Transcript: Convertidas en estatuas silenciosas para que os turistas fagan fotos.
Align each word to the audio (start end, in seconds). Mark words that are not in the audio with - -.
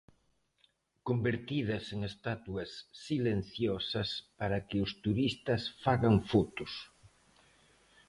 Convertidas 1.09 1.85
en 1.93 1.99
estatuas 2.11 2.71
silenciosas 3.05 4.09
para 4.39 4.57
que 4.67 4.77
os 4.85 4.91
turistas 5.05 5.61
fagan 5.83 6.15
fotos. 6.31 6.71